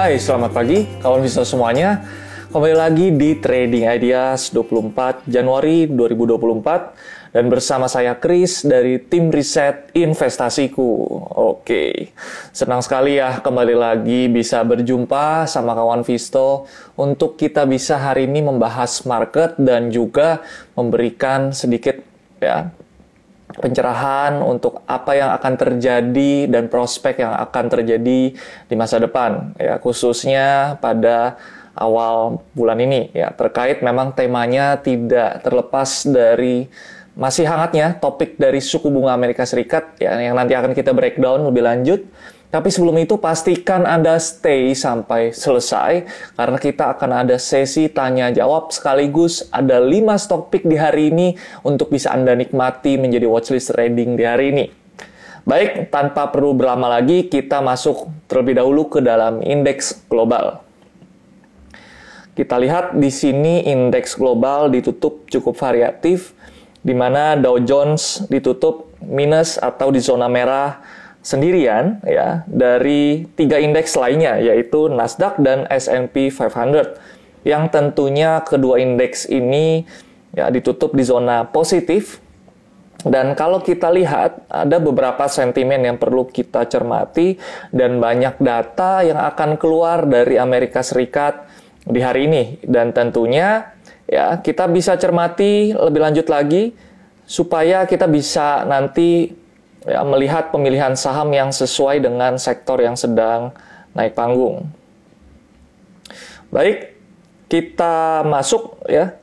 Hai, 0.00 0.16
selamat 0.16 0.56
pagi 0.56 0.88
kawan 1.04 1.20
bisa 1.20 1.44
semuanya. 1.44 2.00
Kembali 2.48 2.72
lagi 2.72 3.12
di 3.12 3.36
Trading 3.36 3.84
Ideas 3.84 4.48
24 4.48 5.28
Januari 5.28 5.84
2024 5.92 7.36
dan 7.36 7.44
bersama 7.52 7.84
saya 7.84 8.16
Chris 8.16 8.64
dari 8.64 8.96
tim 8.96 9.28
riset 9.28 9.92
investasiku. 9.92 11.04
Oke, 11.36 12.16
senang 12.48 12.80
sekali 12.80 13.20
ya 13.20 13.44
kembali 13.44 13.76
lagi 13.76 14.32
bisa 14.32 14.64
berjumpa 14.64 15.44
sama 15.44 15.76
kawan 15.76 16.00
Visto 16.00 16.64
untuk 16.96 17.36
kita 17.36 17.68
bisa 17.68 18.00
hari 18.00 18.24
ini 18.24 18.40
membahas 18.40 19.04
market 19.04 19.60
dan 19.60 19.92
juga 19.92 20.40
memberikan 20.80 21.52
sedikit 21.52 22.00
ya 22.40 22.72
pencerahan 23.58 24.38
untuk 24.44 24.86
apa 24.86 25.16
yang 25.18 25.30
akan 25.34 25.52
terjadi 25.58 26.46
dan 26.46 26.70
prospek 26.70 27.24
yang 27.24 27.34
akan 27.34 27.64
terjadi 27.66 28.20
di 28.36 28.74
masa 28.78 29.02
depan 29.02 29.56
ya 29.58 29.82
khususnya 29.82 30.78
pada 30.78 31.40
awal 31.80 32.44
bulan 32.54 32.78
ini 32.82 33.10
ya. 33.14 33.32
Terkait 33.32 33.80
memang 33.80 34.12
temanya 34.12 34.76
tidak 34.80 35.40
terlepas 35.40 36.04
dari 36.04 36.66
masih 37.16 37.44
hangatnya 37.48 37.98
topik 37.98 38.38
dari 38.38 38.62
suku 38.62 38.86
bunga 38.86 39.12
Amerika 39.16 39.42
Serikat 39.42 39.98
ya 39.98 40.14
yang 40.20 40.38
nanti 40.38 40.54
akan 40.54 40.72
kita 40.72 40.94
breakdown 40.94 41.42
lebih 41.42 41.66
lanjut 41.66 42.00
tapi 42.50 42.66
sebelum 42.66 42.98
itu 42.98 43.14
pastikan 43.14 43.86
Anda 43.86 44.18
stay 44.18 44.74
sampai 44.74 45.30
selesai 45.30 46.02
karena 46.34 46.58
kita 46.58 46.98
akan 46.98 47.22
ada 47.22 47.38
sesi 47.38 47.86
tanya 47.86 48.34
jawab 48.34 48.74
sekaligus 48.74 49.46
ada 49.54 49.78
5 49.78 50.18
stock 50.18 50.50
pick 50.50 50.66
di 50.66 50.74
hari 50.74 51.14
ini 51.14 51.38
untuk 51.62 51.94
bisa 51.94 52.10
Anda 52.10 52.34
nikmati 52.34 52.98
menjadi 52.98 53.30
watchlist 53.30 53.70
trading 53.70 54.18
di 54.18 54.26
hari 54.26 54.50
ini. 54.50 54.66
Baik, 55.46 55.94
tanpa 55.94 56.28
perlu 56.28 56.52
berlama 56.52 56.90
lagi 56.90 57.30
kita 57.30 57.62
masuk 57.62 58.10
terlebih 58.26 58.58
dahulu 58.58 58.90
ke 58.90 58.98
dalam 58.98 59.40
indeks 59.46 60.02
global. 60.10 60.66
Kita 62.34 62.58
lihat 62.58 62.98
di 62.98 63.14
sini 63.14 63.62
indeks 63.62 64.18
global 64.18 64.74
ditutup 64.74 65.22
cukup 65.30 65.54
variatif 65.54 66.34
di 66.82 66.98
mana 66.98 67.38
Dow 67.38 67.62
Jones 67.62 68.26
ditutup 68.26 68.90
minus 69.00 69.54
atau 69.54 69.94
di 69.94 70.02
zona 70.02 70.26
merah 70.26 70.99
sendirian 71.20 72.00
ya 72.04 72.48
dari 72.48 73.28
tiga 73.36 73.60
indeks 73.60 73.92
lainnya 73.96 74.40
yaitu 74.40 74.88
Nasdaq 74.88 75.36
dan 75.40 75.68
S&P 75.68 76.32
500 76.32 76.96
yang 77.44 77.68
tentunya 77.72 78.40
kedua 78.44 78.80
indeks 78.80 79.28
ini 79.28 79.84
ya 80.36 80.48
ditutup 80.52 80.92
di 80.92 81.04
zona 81.04 81.48
positif. 81.48 82.20
Dan 83.00 83.32
kalau 83.32 83.64
kita 83.64 83.88
lihat 83.88 84.44
ada 84.44 84.76
beberapa 84.76 85.24
sentimen 85.24 85.80
yang 85.80 85.96
perlu 85.96 86.28
kita 86.28 86.68
cermati 86.68 87.40
dan 87.72 87.96
banyak 87.96 88.36
data 88.36 89.00
yang 89.00 89.16
akan 89.16 89.56
keluar 89.56 90.04
dari 90.04 90.36
Amerika 90.36 90.84
Serikat 90.84 91.48
di 91.80 92.04
hari 92.04 92.28
ini. 92.28 92.44
Dan 92.60 92.92
tentunya 92.92 93.72
ya 94.04 94.36
kita 94.44 94.68
bisa 94.68 95.00
cermati 95.00 95.72
lebih 95.72 95.96
lanjut 95.96 96.28
lagi 96.28 96.76
supaya 97.24 97.88
kita 97.88 98.04
bisa 98.04 98.68
nanti 98.68 99.32
ya, 99.86 100.00
melihat 100.04 100.50
pemilihan 100.52 100.96
saham 100.96 101.30
yang 101.32 101.54
sesuai 101.54 102.02
dengan 102.02 102.36
sektor 102.36 102.80
yang 102.80 102.96
sedang 102.98 103.54
naik 103.94 104.16
panggung. 104.16 104.68
Baik, 106.50 106.98
kita 107.46 108.26
masuk 108.26 108.78
ya. 108.90 109.14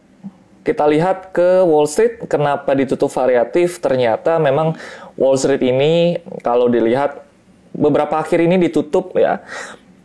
Kita 0.64 0.84
lihat 0.84 1.32
ke 1.32 1.64
Wall 1.64 1.88
Street, 1.88 2.28
kenapa 2.28 2.76
ditutup 2.76 3.08
variatif? 3.08 3.80
Ternyata 3.80 4.36
memang 4.36 4.76
Wall 5.16 5.40
Street 5.40 5.64
ini 5.64 6.20
kalau 6.44 6.68
dilihat 6.68 7.24
beberapa 7.78 8.20
akhir 8.20 8.44
ini 8.44 8.60
ditutup 8.60 9.16
ya 9.16 9.46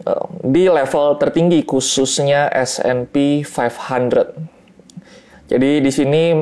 eh, 0.07 0.27
di 0.45 0.69
level 0.71 1.19
tertinggi 1.19 1.65
khususnya 1.67 2.53
S&P 2.53 3.43
500 3.43 4.62
jadi 5.53 5.85
di 5.85 5.93
sini 5.93 6.33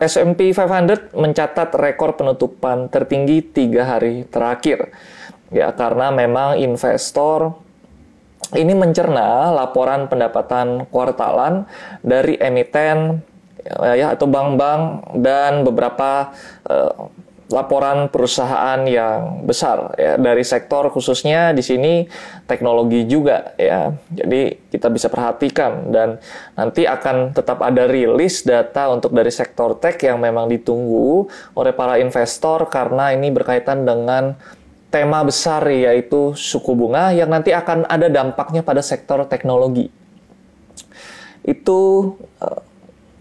S&P 0.00 0.56
500 0.56 1.12
mencatat 1.12 1.76
rekor 1.76 2.16
penutupan 2.16 2.88
tertinggi 2.88 3.44
tiga 3.44 3.84
hari 3.84 4.24
terakhir. 4.24 4.96
Ya, 5.52 5.68
karena 5.76 6.08
memang 6.08 6.56
investor 6.56 7.60
ini 8.56 8.72
mencerna 8.72 9.52
laporan 9.52 10.08
pendapatan 10.08 10.88
kuartalan 10.88 11.68
dari 12.00 12.40
emiten 12.40 13.20
ya 13.92 14.16
atau 14.16 14.24
bank-bank 14.24 15.12
dan 15.20 15.60
beberapa 15.60 16.32
uh, 16.64 17.12
laporan 17.50 18.06
perusahaan 18.08 18.78
yang 18.86 19.42
besar 19.42 19.90
ya 19.98 20.14
dari 20.14 20.46
sektor 20.46 20.86
khususnya 20.94 21.50
di 21.50 21.60
sini 21.66 22.06
teknologi 22.46 23.04
juga 23.10 23.52
ya. 23.58 23.90
Jadi 24.14 24.70
kita 24.70 24.86
bisa 24.86 25.10
perhatikan 25.10 25.90
dan 25.90 26.22
nanti 26.54 26.86
akan 26.86 27.34
tetap 27.34 27.58
ada 27.60 27.90
rilis 27.90 28.46
data 28.46 28.94
untuk 28.94 29.10
dari 29.10 29.34
sektor 29.34 29.74
tech 29.82 29.98
yang 29.98 30.22
memang 30.22 30.46
ditunggu 30.46 31.26
oleh 31.58 31.74
para 31.74 31.98
investor 31.98 32.70
karena 32.70 33.10
ini 33.10 33.34
berkaitan 33.34 33.82
dengan 33.82 34.38
tema 34.90 35.22
besar 35.26 35.66
yaitu 35.70 36.34
suku 36.38 36.74
bunga 36.74 37.10
yang 37.10 37.30
nanti 37.30 37.50
akan 37.50 37.86
ada 37.90 38.06
dampaknya 38.06 38.62
pada 38.62 38.82
sektor 38.82 39.26
teknologi. 39.26 39.90
Itu 41.42 42.14
uh, 42.38 42.69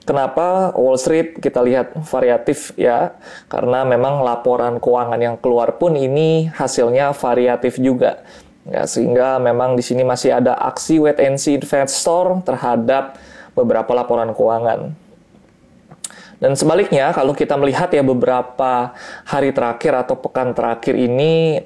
Kenapa 0.10 0.74
Wall 0.74 0.98
Street 0.98 1.38
kita 1.38 1.62
lihat 1.62 1.94
variatif 2.02 2.74
ya? 2.74 3.14
Karena 3.46 3.86
memang 3.86 4.26
laporan 4.26 4.82
keuangan 4.82 5.22
yang 5.22 5.38
keluar 5.38 5.78
pun 5.78 5.94
ini 5.94 6.50
hasilnya 6.50 7.14
variatif 7.14 7.78
juga. 7.78 8.26
Ya, 8.66 8.90
sehingga 8.90 9.38
memang 9.38 9.78
di 9.78 9.86
sini 9.86 10.02
masih 10.02 10.34
ada 10.34 10.58
aksi 10.66 10.98
wait 10.98 11.22
and 11.22 11.38
see 11.38 11.62
investor 11.62 12.42
terhadap 12.42 13.22
beberapa 13.54 13.94
laporan 13.94 14.34
keuangan. 14.34 14.98
Dan 16.42 16.58
sebaliknya, 16.58 17.14
kalau 17.14 17.38
kita 17.38 17.54
melihat 17.54 17.94
ya 17.94 18.02
beberapa 18.02 18.98
hari 19.30 19.54
terakhir 19.54 19.94
atau 19.94 20.18
pekan 20.18 20.58
terakhir 20.58 20.98
ini, 20.98 21.62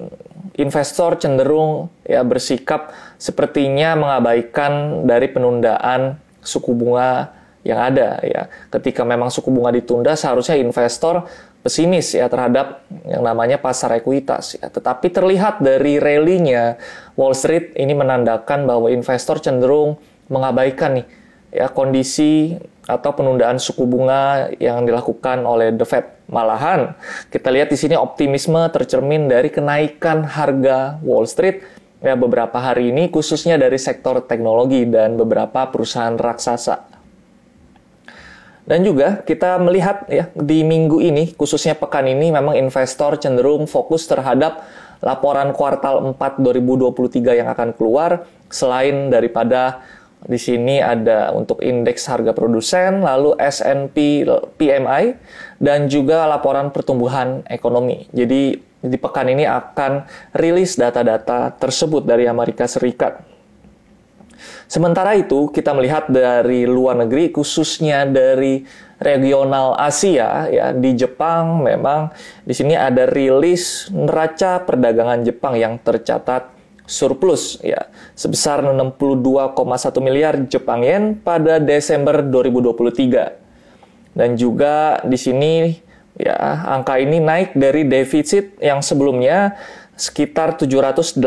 investor 0.60 1.16
cenderung 1.16 1.88
ya 2.04 2.28
bersikap 2.28 2.92
sepertinya 3.16 3.96
mengabaikan 3.96 5.08
dari 5.08 5.32
penundaan 5.32 6.20
suku 6.44 6.76
bunga 6.76 7.40
yang 7.64 7.80
ada 7.80 8.20
ya. 8.22 8.52
Ketika 8.70 9.08
memang 9.08 9.32
suku 9.32 9.50
bunga 9.50 9.72
ditunda 9.72 10.14
seharusnya 10.14 10.60
investor 10.60 11.28
pesimis 11.64 12.12
ya 12.12 12.28
terhadap 12.28 12.84
yang 13.08 13.24
namanya 13.24 13.56
pasar 13.58 13.96
ekuitas 13.96 14.60
ya. 14.60 14.68
Tetapi 14.68 15.08
terlihat 15.10 15.64
dari 15.64 15.98
rally-nya 15.98 16.76
Wall 17.16 17.34
Street 17.34 17.74
ini 17.80 17.96
menandakan 17.96 18.68
bahwa 18.68 18.92
investor 18.92 19.40
cenderung 19.40 19.96
mengabaikan 20.28 21.02
nih 21.02 21.08
ya 21.56 21.72
kondisi 21.72 22.60
atau 22.84 23.16
penundaan 23.16 23.64
suku 23.64 23.88
bunga 23.88 24.52
yang 24.60 24.84
dilakukan 24.84 25.48
oleh 25.48 25.72
The 25.72 25.88
Fed. 25.88 26.06
Malahan 26.28 26.96
kita 27.32 27.52
lihat 27.52 27.72
di 27.72 27.78
sini 27.80 27.96
optimisme 27.96 28.60
tercermin 28.72 29.32
dari 29.32 29.48
kenaikan 29.48 30.28
harga 30.28 31.00
Wall 31.04 31.28
Street 31.28 31.64
ya 32.04 32.20
beberapa 32.20 32.60
hari 32.60 32.92
ini 32.92 33.08
khususnya 33.08 33.56
dari 33.56 33.80
sektor 33.80 34.20
teknologi 34.28 34.84
dan 34.84 35.16
beberapa 35.16 35.72
perusahaan 35.72 36.20
raksasa. 36.20 36.93
Dan 38.64 38.88
juga 38.88 39.20
kita 39.28 39.60
melihat 39.60 40.08
ya 40.08 40.32
di 40.32 40.64
minggu 40.64 41.04
ini, 41.04 41.36
khususnya 41.36 41.76
pekan 41.76 42.08
ini 42.08 42.32
memang 42.32 42.56
investor 42.56 43.20
cenderung 43.20 43.68
fokus 43.68 44.08
terhadap 44.08 44.64
laporan 45.04 45.52
kuartal 45.52 46.16
4 46.16 46.40
2023 46.40 47.44
yang 47.44 47.52
akan 47.52 47.76
keluar 47.76 48.24
selain 48.48 49.12
daripada 49.12 49.84
di 50.24 50.40
sini 50.40 50.80
ada 50.80 51.36
untuk 51.36 51.60
indeks 51.60 52.08
harga 52.08 52.32
produsen, 52.32 53.04
lalu 53.04 53.36
S&P 53.36 54.24
PMI 54.56 55.20
dan 55.60 55.92
juga 55.92 56.24
laporan 56.32 56.72
pertumbuhan 56.72 57.44
ekonomi. 57.52 58.08
Jadi 58.16 58.56
di 58.84 58.98
pekan 59.00 59.28
ini 59.28 59.44
akan 59.44 60.08
rilis 60.40 60.80
data-data 60.80 61.52
tersebut 61.60 62.08
dari 62.08 62.32
Amerika 62.32 62.64
Serikat. 62.64 63.33
Sementara 64.74 65.14
itu, 65.14 65.54
kita 65.54 65.70
melihat 65.78 66.10
dari 66.10 66.66
luar 66.66 66.98
negeri, 66.98 67.30
khususnya 67.30 68.10
dari 68.10 68.66
regional 68.98 69.78
Asia, 69.78 70.50
ya 70.50 70.74
di 70.74 70.98
Jepang 70.98 71.62
memang 71.62 72.10
di 72.42 72.58
sini 72.58 72.74
ada 72.74 73.06
rilis 73.06 73.94
neraca 73.94 74.66
perdagangan 74.66 75.22
Jepang 75.22 75.54
yang 75.62 75.78
tercatat 75.78 76.50
surplus 76.90 77.62
ya 77.62 77.86
sebesar 78.18 78.66
62,1 78.66 79.54
miliar 80.02 80.42
Jepang 80.50 80.82
yen 80.82 81.22
pada 81.22 81.62
Desember 81.62 82.26
2023. 82.26 84.18
Dan 84.18 84.34
juga 84.34 84.98
di 85.06 85.22
sini 85.22 85.70
ya 86.18 86.66
angka 86.66 86.98
ini 86.98 87.22
naik 87.22 87.54
dari 87.54 87.86
defisit 87.86 88.58
yang 88.58 88.82
sebelumnya 88.82 89.54
sekitar 89.94 90.58
780,4 90.58 91.22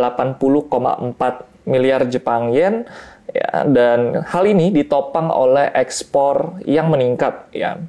miliar 1.67 2.07
Jepang 2.11 2.51
yen 2.51 2.87
ya 3.33 3.67
dan 3.67 4.23
hal 4.23 4.45
ini 4.47 4.71
ditopang 4.71 5.31
oleh 5.31 5.71
ekspor 5.75 6.63
yang 6.63 6.91
meningkat 6.91 7.51
ya 7.51 7.81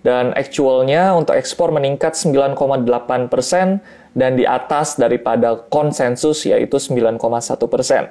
dan 0.00 0.32
actualnya 0.32 1.12
untuk 1.12 1.36
ekspor 1.36 1.76
meningkat 1.76 2.16
9,8 2.16 3.28
persen 3.28 3.84
dan 4.16 4.32
di 4.32 4.48
atas 4.48 4.96
daripada 4.96 5.60
konsensus 5.68 6.48
yaitu 6.48 6.80
9,1 6.80 7.20
persen. 7.68 8.08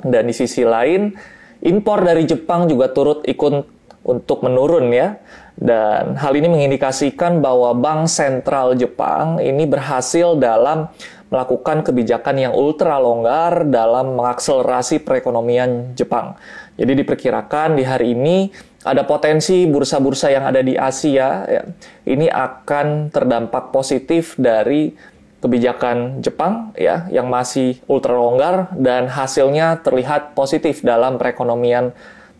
Dan 0.00 0.28
di 0.28 0.34
sisi 0.34 0.64
lain, 0.64 1.12
impor 1.60 2.00
dari 2.04 2.24
Jepang 2.24 2.66
juga 2.72 2.88
turut 2.88 3.20
ikut 3.28 3.68
untuk 4.04 4.44
menurun 4.44 4.92
ya. 4.92 5.18
Dan 5.54 6.18
hal 6.18 6.34
ini 6.34 6.50
mengindikasikan 6.50 7.38
bahwa 7.38 7.72
Bank 7.78 8.10
Sentral 8.10 8.74
Jepang 8.74 9.38
ini 9.38 9.64
berhasil 9.64 10.34
dalam 10.34 10.90
melakukan 11.34 11.82
kebijakan 11.82 12.36
yang 12.38 12.54
ultra 12.54 13.00
longgar 13.02 13.66
dalam 13.66 14.14
mengakselerasi 14.14 15.02
perekonomian 15.02 15.98
Jepang. 15.98 16.38
Jadi 16.78 17.02
diperkirakan 17.02 17.74
di 17.74 17.82
hari 17.86 18.14
ini 18.14 18.54
ada 18.84 19.02
potensi 19.02 19.64
bursa-bursa 19.66 20.30
yang 20.30 20.44
ada 20.46 20.60
di 20.60 20.78
Asia 20.78 21.42
ya, 21.48 21.62
ini 22.06 22.30
akan 22.30 23.10
terdampak 23.10 23.72
positif 23.74 24.38
dari 24.38 24.94
kebijakan 25.42 26.22
Jepang 26.22 26.72
ya 26.78 27.08
yang 27.10 27.26
masih 27.26 27.82
ultra 27.90 28.14
longgar 28.14 28.70
dan 28.76 29.10
hasilnya 29.10 29.82
terlihat 29.82 30.38
positif 30.38 30.86
dalam 30.86 31.18
perekonomian 31.18 31.90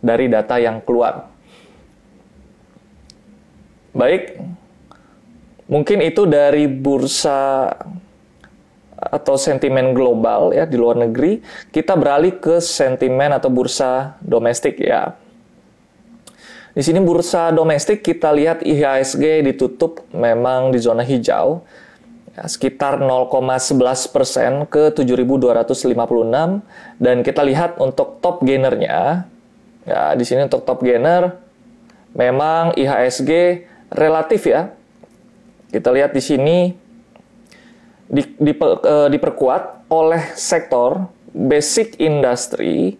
dari 0.05 0.31
data 0.31 0.61
yang 0.61 0.85
keluar. 0.85 1.34
Baik, 3.95 4.43
mungkin 5.71 6.03
itu 6.03 6.27
dari 6.27 6.67
bursa 6.67 7.71
atau 8.99 9.39
sentimen 9.39 9.95
global 9.95 10.51
ya 10.51 10.67
di 10.67 10.75
luar 10.75 10.99
negeri, 10.99 11.39
kita 11.71 11.95
beralih 11.95 12.43
ke 12.43 12.59
sentimen 12.59 13.31
atau 13.31 13.55
bursa 13.55 14.19
domestik 14.19 14.83
ya. 14.83 15.15
Di 16.75 16.83
sini 16.83 16.99
bursa 16.99 17.55
domestik 17.55 18.03
kita 18.03 18.35
lihat 18.35 18.67
IHSG 18.67 19.47
ditutup 19.47 20.03
memang 20.11 20.75
di 20.75 20.83
zona 20.83 21.07
hijau 21.07 21.63
ya, 22.35 22.51
sekitar 22.51 22.99
0,11 22.99 24.11
persen 24.11 24.67
ke 24.67 24.91
7.256 24.91 25.87
dan 26.99 27.17
kita 27.23 27.47
lihat 27.47 27.79
untuk 27.79 28.19
top 28.19 28.43
gainernya 28.43 29.31
ya 29.87 30.19
di 30.19 30.25
sini 30.27 30.51
untuk 30.51 30.67
top 30.67 30.83
gainer 30.83 31.39
memang 32.11 32.75
IHSG 32.75 33.31
relatif 33.95 34.51
ya 34.51 34.75
kita 35.71 35.91
lihat 35.91 36.11
di 36.15 36.23
sini 36.23 36.59
di, 38.11 38.23
di, 38.37 38.53
uh, 38.59 39.09
diperkuat 39.09 39.89
oleh 39.91 40.23
sektor 40.37 41.09
basic 41.35 41.99
industry 41.99 42.95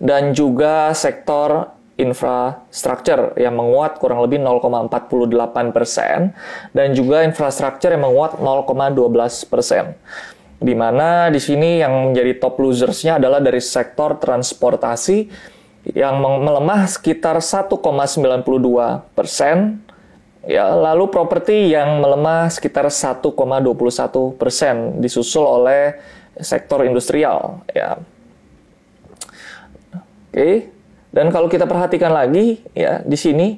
dan 0.00 0.32
juga 0.32 0.92
sektor 0.96 1.72
infrastruktur 1.94 3.38
yang 3.38 3.54
menguat 3.54 4.02
kurang 4.02 4.24
lebih 4.26 4.42
0,48 4.42 5.70
persen 5.70 6.34
dan 6.74 6.90
juga 6.90 7.22
infrastruktur 7.22 7.94
yang 7.94 8.02
menguat 8.10 8.42
0,12 8.42 9.46
persen. 9.46 9.94
Di 10.58 10.74
mana 10.74 11.28
di 11.30 11.38
sini 11.38 11.78
yang 11.82 12.10
menjadi 12.10 12.40
top 12.40 12.58
losersnya 12.58 13.22
adalah 13.22 13.38
dari 13.38 13.62
sektor 13.62 14.18
transportasi 14.18 15.30
yang 15.92 16.16
melemah 16.20 16.88
sekitar 16.88 17.36
1,92 17.44 17.76
persen 19.12 19.84
Ya, 20.44 20.68
lalu 20.76 21.08
properti 21.08 21.72
yang 21.72 22.04
melemah 22.04 22.52
sekitar 22.52 22.84
1,21 22.92 23.32
persen, 24.36 25.00
disusul 25.00 25.40
oleh 25.40 25.96
sektor 26.36 26.84
industrial. 26.84 27.64
Ya. 27.72 27.96
Oke, 30.28 30.68
dan 31.16 31.32
kalau 31.32 31.48
kita 31.48 31.64
perhatikan 31.64 32.12
lagi, 32.12 32.60
ya 32.76 33.00
di 33.00 33.16
sini 33.16 33.56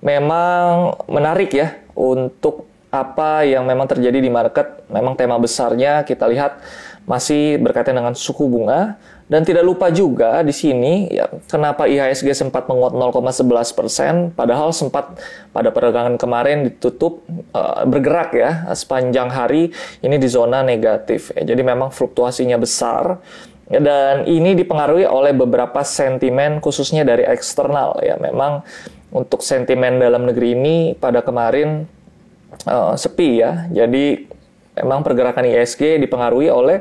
memang 0.00 0.96
menarik 1.12 1.52
ya 1.52 1.76
untuk 1.92 2.64
apa 2.88 3.44
yang 3.44 3.68
memang 3.68 3.84
terjadi 3.84 4.16
di 4.16 4.32
market. 4.32 4.88
Memang 4.88 5.12
tema 5.12 5.36
besarnya 5.36 6.08
kita 6.08 6.24
lihat 6.24 6.56
masih 7.04 7.60
berkaitan 7.60 8.00
dengan 8.00 8.16
suku 8.16 8.48
bunga 8.48 8.96
dan 9.28 9.44
tidak 9.44 9.60
lupa 9.60 9.92
juga 9.92 10.40
di 10.40 10.56
sini 10.56 11.12
ya 11.12 11.28
kenapa 11.52 11.84
IHSG 11.84 12.32
sempat 12.32 12.64
menguat 12.64 12.96
0,11 12.96 13.76
persen, 13.76 14.14
padahal 14.32 14.72
sempat 14.72 15.20
pada 15.52 15.68
perdagangan 15.68 16.16
kemarin 16.16 16.64
ditutup 16.64 17.20
uh, 17.52 17.84
bergerak 17.84 18.32
ya 18.32 18.72
sepanjang 18.72 19.28
hari 19.28 19.68
ini 20.00 20.16
di 20.16 20.28
zona 20.32 20.64
negatif. 20.64 21.28
Ya. 21.36 21.44
Jadi 21.44 21.60
memang 21.60 21.92
fluktuasinya 21.92 22.56
besar 22.56 23.20
ya, 23.68 23.84
dan 23.84 24.24
ini 24.24 24.56
dipengaruhi 24.56 25.04
oleh 25.04 25.36
beberapa 25.36 25.84
sentimen 25.84 26.64
khususnya 26.64 27.04
dari 27.04 27.28
eksternal 27.28 28.00
ya. 28.00 28.16
Memang 28.16 28.64
untuk 29.12 29.44
sentimen 29.44 30.00
dalam 30.00 30.24
negeri 30.24 30.56
ini 30.56 30.76
pada 30.96 31.20
kemarin 31.20 31.84
uh, 32.64 32.96
sepi 32.96 33.44
ya. 33.44 33.68
Jadi 33.68 34.24
memang 34.80 35.04
pergerakan 35.04 35.44
IHSG 35.44 36.00
dipengaruhi 36.00 36.48
oleh 36.48 36.80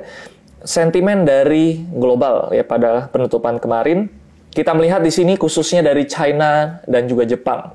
sentimen 0.67 1.23
dari 1.23 1.79
global 1.95 2.51
ya 2.51 2.67
pada 2.67 3.07
penutupan 3.07 3.55
kemarin 3.55 4.11
kita 4.51 4.75
melihat 4.75 4.99
di 4.99 5.07
sini 5.07 5.39
khususnya 5.39 5.79
dari 5.79 6.03
China 6.03 6.83
dan 6.83 7.07
juga 7.07 7.23
Jepang. 7.23 7.71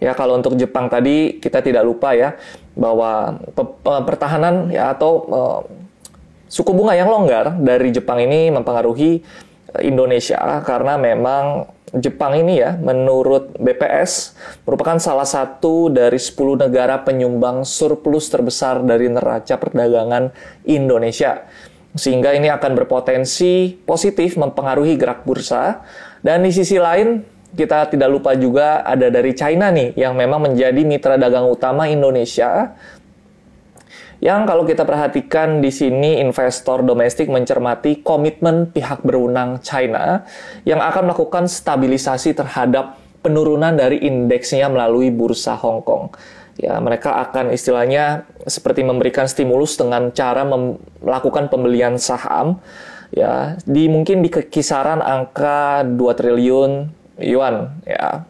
Ya 0.00 0.16
kalau 0.16 0.40
untuk 0.40 0.56
Jepang 0.56 0.88
tadi 0.88 1.36
kita 1.36 1.60
tidak 1.60 1.84
lupa 1.84 2.16
ya 2.16 2.32
bahwa 2.72 3.36
pertahanan 4.08 4.72
ya 4.72 4.96
atau 4.96 5.12
uh, 5.28 5.60
suku 6.48 6.72
bunga 6.72 6.96
yang 6.96 7.12
longgar 7.12 7.60
dari 7.60 7.92
Jepang 7.92 8.16
ini 8.24 8.48
mempengaruhi 8.48 9.20
Indonesia 9.84 10.40
karena 10.64 10.96
memang 10.96 11.68
Jepang 11.90 12.38
ini 12.38 12.62
ya, 12.62 12.78
menurut 12.78 13.58
BPS, 13.58 14.38
merupakan 14.62 14.94
salah 15.02 15.26
satu 15.26 15.90
dari 15.90 16.22
10 16.22 16.66
negara 16.66 17.02
penyumbang 17.02 17.66
surplus 17.66 18.30
terbesar 18.30 18.86
dari 18.86 19.10
neraca 19.10 19.58
perdagangan 19.58 20.30
Indonesia. 20.70 21.50
Sehingga 21.90 22.30
ini 22.38 22.46
akan 22.46 22.78
berpotensi 22.78 23.74
positif 23.82 24.38
mempengaruhi 24.38 24.94
gerak 24.94 25.26
bursa. 25.26 25.82
Dan 26.22 26.46
di 26.46 26.54
sisi 26.54 26.78
lain, 26.78 27.26
kita 27.50 27.90
tidak 27.90 28.06
lupa 28.06 28.38
juga 28.38 28.86
ada 28.86 29.10
dari 29.10 29.34
China 29.34 29.74
nih, 29.74 29.98
yang 29.98 30.14
memang 30.14 30.46
menjadi 30.46 30.86
mitra 30.86 31.18
dagang 31.18 31.50
utama 31.50 31.90
Indonesia 31.90 32.78
yang 34.20 34.44
kalau 34.44 34.68
kita 34.68 34.84
perhatikan 34.84 35.64
di 35.64 35.72
sini 35.72 36.20
investor 36.20 36.84
domestik 36.84 37.32
mencermati 37.32 38.04
komitmen 38.04 38.68
pihak 38.68 39.00
berwenang 39.00 39.64
China 39.64 40.28
yang 40.68 40.84
akan 40.84 41.08
melakukan 41.08 41.48
stabilisasi 41.48 42.36
terhadap 42.36 43.00
penurunan 43.24 43.72
dari 43.72 44.00
indeksnya 44.04 44.68
melalui 44.68 45.08
bursa 45.08 45.56
Hong 45.56 45.80
Kong. 45.80 46.12
Ya, 46.60 46.76
mereka 46.76 47.16
akan 47.24 47.56
istilahnya 47.56 48.28
seperti 48.44 48.84
memberikan 48.84 49.24
stimulus 49.24 49.80
dengan 49.80 50.12
cara 50.12 50.44
melakukan 50.44 51.48
pembelian 51.48 51.96
saham 51.96 52.60
ya 53.08 53.56
di 53.64 53.88
mungkin 53.88 54.20
di 54.20 54.28
kisaran 54.28 55.00
angka 55.00 55.80
2 55.88 55.96
triliun 55.96 56.72
yuan 57.24 57.72
ya. 57.88 58.28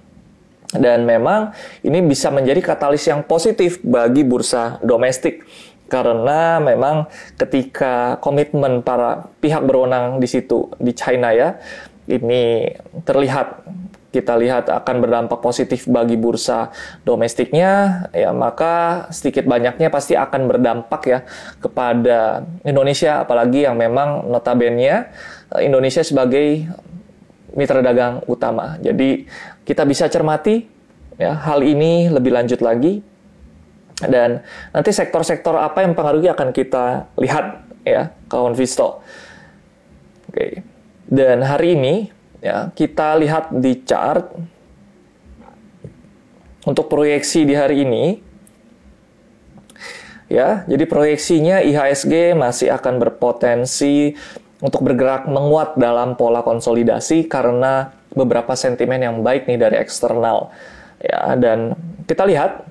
Dan 0.71 1.03
memang 1.03 1.51
ini 1.83 1.99
bisa 1.99 2.31
menjadi 2.31 2.63
katalis 2.63 3.03
yang 3.11 3.27
positif 3.27 3.83
bagi 3.83 4.23
bursa 4.23 4.79
domestik 4.87 5.43
karena 5.91 6.63
memang 6.63 7.11
ketika 7.35 8.17
komitmen 8.23 8.87
para 8.87 9.27
pihak 9.43 9.67
berwenang 9.67 10.23
di 10.23 10.29
situ 10.31 10.71
di 10.79 10.95
China 10.95 11.35
ya 11.35 11.59
ini 12.07 12.71
terlihat 13.03 13.67
kita 14.11 14.35
lihat 14.35 14.67
akan 14.67 14.97
berdampak 14.99 15.39
positif 15.39 15.87
bagi 15.87 16.19
bursa 16.19 16.75
domestiknya 17.07 18.07
ya 18.11 18.35
maka 18.35 19.07
sedikit 19.15 19.47
banyaknya 19.47 19.87
pasti 19.87 20.19
akan 20.19 20.51
berdampak 20.51 21.03
ya 21.07 21.19
kepada 21.63 22.43
Indonesia 22.67 23.23
apalagi 23.23 23.67
yang 23.67 23.79
memang 23.79 24.27
notabene 24.27 25.11
Indonesia 25.63 26.03
sebagai 26.03 26.67
mitra 27.55 27.83
dagang 27.83 28.23
utama. 28.31 28.79
Jadi 28.83 29.27
kita 29.67 29.83
bisa 29.87 30.07
cermati 30.07 30.67
ya 31.19 31.35
hal 31.35 31.63
ini 31.63 32.11
lebih 32.11 32.35
lanjut 32.35 32.63
lagi 32.63 33.03
dan 34.07 34.41
nanti 34.73 34.91
sektor-sektor 34.95 35.57
apa 35.61 35.85
yang 35.85 35.93
mempengaruhi 35.93 36.33
akan 36.33 36.49
kita 36.57 37.11
lihat 37.21 37.67
ya, 37.85 38.15
kawan 38.31 38.57
Visto. 38.57 39.05
Oke. 40.31 40.65
Dan 41.11 41.43
hari 41.43 41.75
ini 41.75 41.95
ya, 42.41 42.71
kita 42.73 43.19
lihat 43.19 43.51
di 43.53 43.83
chart 43.83 44.31
untuk 46.65 46.87
proyeksi 46.87 47.45
di 47.45 47.55
hari 47.59 47.83
ini 47.85 48.05
ya. 50.31 50.63
Jadi 50.65 50.85
proyeksinya 50.87 51.61
IHSG 51.61 52.39
masih 52.39 52.71
akan 52.73 53.03
berpotensi 53.03 54.15
untuk 54.61 54.85
bergerak 54.85 55.27
menguat 55.27 55.77
dalam 55.81 56.15
pola 56.15 56.45
konsolidasi 56.45 57.27
karena 57.27 57.97
beberapa 58.13 58.53
sentimen 58.55 59.01
yang 59.01 59.17
baik 59.25 59.49
nih 59.49 59.57
dari 59.57 59.77
eksternal 59.81 60.53
ya 61.01 61.33
dan 61.41 61.73
kita 62.05 62.29
lihat 62.29 62.69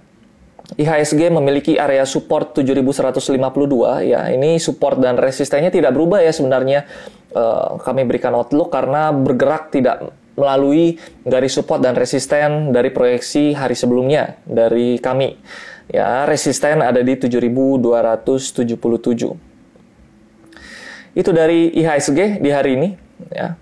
IHSG 0.77 1.33
memiliki 1.33 1.81
area 1.81 2.05
support 2.05 2.53
7152 2.53 4.05
ya. 4.05 4.29
Ini 4.29 4.61
support 4.61 5.01
dan 5.01 5.17
resistennya 5.17 5.73
tidak 5.73 5.97
berubah 5.97 6.21
ya 6.21 6.29
sebenarnya. 6.29 6.85
Uh, 7.29 7.77
kami 7.85 8.09
berikan 8.09 8.33
outlook 8.33 8.73
karena 8.73 9.13
bergerak 9.13 9.69
tidak 9.69 10.13
melalui 10.33 10.97
garis 11.27 11.53
support 11.53 11.83
dan 11.83 11.93
resisten 11.93 12.73
dari 12.73 12.89
proyeksi 12.89 13.53
hari 13.53 13.75
sebelumnya 13.75 14.39
dari 14.47 14.97
kami. 15.01 15.35
Ya, 15.89 16.29
resisten 16.29 16.85
ada 16.85 17.01
di 17.01 17.17
7277. 17.17 17.81
Itu 21.17 21.33
dari 21.33 21.73
IHSG 21.73 22.37
di 22.37 22.49
hari 22.53 22.77
ini. 22.77 22.89
Ya. 23.33 23.57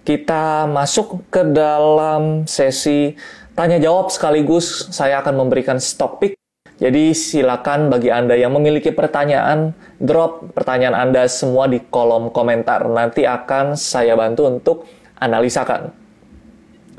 Kita 0.00 0.64
masuk 0.64 1.28
ke 1.28 1.44
dalam 1.52 2.48
sesi 2.48 3.12
tanya 3.60 3.76
jawab 3.76 4.08
sekaligus 4.08 4.88
saya 4.88 5.20
akan 5.20 5.44
memberikan 5.44 5.76
stock 5.76 6.16
pick. 6.16 6.32
Jadi 6.80 7.12
silakan 7.12 7.92
bagi 7.92 8.08
Anda 8.08 8.32
yang 8.32 8.56
memiliki 8.56 8.88
pertanyaan, 8.88 9.76
drop 10.00 10.56
pertanyaan 10.56 10.96
Anda 10.96 11.28
semua 11.28 11.68
di 11.68 11.76
kolom 11.76 12.32
komentar. 12.32 12.88
Nanti 12.88 13.28
akan 13.28 13.76
saya 13.76 14.16
bantu 14.16 14.48
untuk 14.48 14.88
analisakan. 15.20 15.92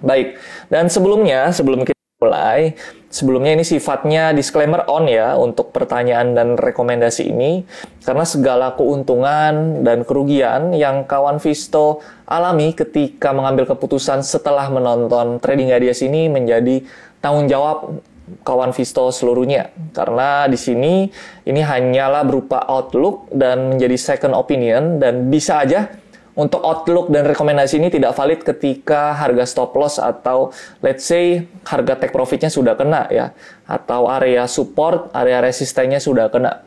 Baik, 0.06 0.38
dan 0.70 0.86
sebelumnya, 0.86 1.50
sebelum 1.50 1.82
kita 1.82 1.98
mulai, 2.22 2.78
sebelumnya 3.12 3.60
ini 3.60 3.68
sifatnya 3.68 4.32
disclaimer 4.32 4.88
on 4.88 5.06
ya 5.06 5.36
untuk 5.38 5.70
pertanyaan 5.70 6.34
dan 6.34 6.56
rekomendasi 6.58 7.30
ini, 7.30 7.68
karena 8.02 8.26
segala 8.26 8.74
keuntungan 8.74 9.86
dan 9.86 10.08
kerugian 10.08 10.72
yang 10.74 11.06
kawan 11.06 11.38
Visto 11.38 12.02
alami 12.26 12.74
ketika 12.74 13.36
mengambil 13.36 13.70
keputusan 13.70 14.24
setelah 14.26 14.72
menonton 14.72 15.38
Trading 15.38 15.76
Ideas 15.76 16.02
ini 16.02 16.32
menjadi 16.32 16.82
tanggung 17.22 17.52
jawab 17.52 18.00
kawan 18.48 18.72
Visto 18.72 19.12
seluruhnya. 19.12 19.76
Karena 19.92 20.48
di 20.48 20.56
sini 20.56 21.12
ini 21.44 21.62
hanyalah 21.62 22.24
berupa 22.24 22.64
outlook 22.64 23.28
dan 23.36 23.76
menjadi 23.76 24.00
second 24.00 24.34
opinion 24.34 25.04
dan 25.04 25.28
bisa 25.28 25.62
aja 25.62 26.01
untuk 26.32 26.64
outlook 26.64 27.12
dan 27.12 27.28
rekomendasi 27.28 27.76
ini 27.76 27.92
tidak 27.92 28.16
valid 28.16 28.40
ketika 28.48 29.12
harga 29.20 29.44
stop 29.44 29.76
loss 29.76 30.00
atau 30.00 30.56
let's 30.80 31.04
say 31.04 31.44
harga 31.68 32.00
take 32.00 32.16
profitnya 32.16 32.48
sudah 32.48 32.80
kena 32.80 33.12
ya 33.12 33.36
atau 33.68 34.08
area 34.08 34.48
support, 34.48 35.12
area 35.12 35.44
resistennya 35.44 36.00
sudah 36.00 36.32
kena. 36.32 36.64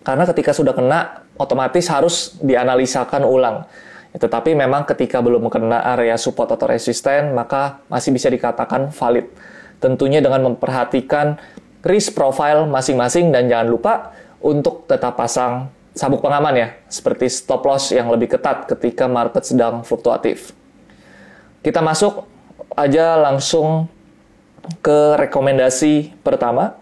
Karena 0.00 0.24
ketika 0.24 0.56
sudah 0.56 0.72
kena 0.72 1.28
otomatis 1.36 1.84
harus 1.92 2.32
dianalisakan 2.40 3.28
ulang. 3.28 3.68
Tetapi 4.16 4.56
memang 4.56 4.88
ketika 4.88 5.20
belum 5.20 5.52
kena 5.52 5.84
area 5.84 6.16
support 6.16 6.48
atau 6.48 6.64
resisten 6.64 7.36
maka 7.36 7.84
masih 7.92 8.16
bisa 8.16 8.32
dikatakan 8.32 8.88
valid. 8.88 9.28
Tentunya 9.84 10.24
dengan 10.24 10.48
memperhatikan 10.48 11.36
risk 11.84 12.16
profile 12.16 12.64
masing-masing 12.64 13.30
dan 13.30 13.52
jangan 13.52 13.68
lupa 13.68 13.94
untuk 14.40 14.88
tetap 14.88 15.12
pasang 15.12 15.68
sabuk 15.98 16.22
pengaman 16.22 16.54
ya, 16.54 16.68
seperti 16.86 17.26
stop 17.26 17.66
loss 17.66 17.90
yang 17.90 18.06
lebih 18.06 18.30
ketat 18.38 18.70
ketika 18.70 19.10
market 19.10 19.42
sedang 19.42 19.82
fluktuatif. 19.82 20.54
Kita 21.58 21.82
masuk 21.82 22.22
aja 22.78 23.18
langsung 23.18 23.90
ke 24.78 25.18
rekomendasi 25.18 26.14
pertama. 26.22 26.78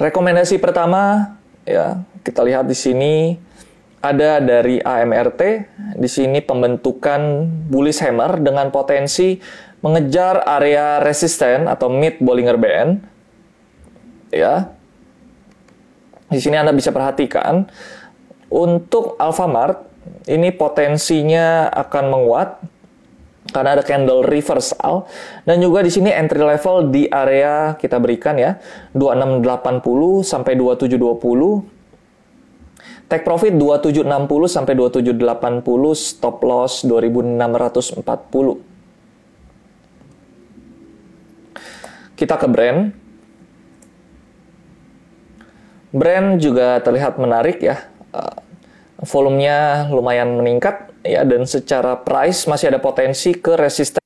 Rekomendasi 0.00 0.56
pertama 0.56 1.36
ya, 1.68 2.00
kita 2.24 2.40
lihat 2.40 2.64
di 2.64 2.72
sini 2.72 3.36
ada 4.00 4.40
dari 4.40 4.80
AMRT. 4.80 5.42
Di 6.00 6.08
sini 6.08 6.40
pembentukan 6.40 7.44
bullish 7.68 8.00
hammer 8.00 8.40
dengan 8.40 8.72
potensi 8.72 9.36
mengejar 9.84 10.40
area 10.48 11.04
resisten 11.04 11.68
atau 11.68 11.92
mid 11.92 12.16
Bollinger 12.16 12.56
Band 12.56 13.09
ya. 14.30 14.70
Di 16.30 16.38
sini 16.38 16.56
Anda 16.58 16.70
bisa 16.70 16.94
perhatikan 16.94 17.66
untuk 18.50 19.18
Alfamart 19.18 19.90
ini 20.30 20.54
potensinya 20.54 21.66
akan 21.70 22.04
menguat 22.06 22.48
karena 23.50 23.74
ada 23.74 23.82
candle 23.82 24.22
reversal. 24.22 25.10
Dan 25.42 25.58
juga 25.58 25.82
di 25.82 25.90
sini 25.90 26.14
entry 26.14 26.38
level 26.38 26.94
di 26.94 27.10
area 27.10 27.74
kita 27.74 27.98
berikan 27.98 28.38
ya 28.38 28.58
2680 28.94 30.22
sampai 30.22 30.54
2720 30.54 31.80
Take 33.10 33.26
profit 33.26 33.50
2760 33.58 34.06
sampai 34.46 34.78
2780 34.78 35.66
stop 35.98 36.46
loss 36.46 36.86
2640 36.86 38.06
kita 42.14 42.38
ke 42.38 42.46
brand 42.46 42.94
Brand 45.90 46.38
juga 46.38 46.78
terlihat 46.82 47.18
menarik 47.18 47.58
ya. 47.62 47.90
Uh, 48.14 48.38
volumenya 49.02 49.88
lumayan 49.90 50.36
meningkat 50.36 50.92
ya 51.00 51.24
dan 51.24 51.48
secara 51.48 51.96
price 51.96 52.44
masih 52.44 52.68
ada 52.68 52.80
potensi 52.80 53.32
ke 53.32 53.56
resisten 53.56 54.00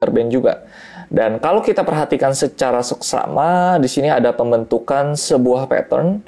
brand 0.00 0.32
juga. 0.32 0.64
Dan 1.12 1.38
kalau 1.38 1.60
kita 1.60 1.84
perhatikan 1.84 2.32
secara 2.32 2.80
seksama, 2.80 3.76
di 3.78 3.86
sini 3.86 4.08
ada 4.10 4.32
pembentukan 4.32 5.14
sebuah 5.14 5.68
pattern 5.68 6.24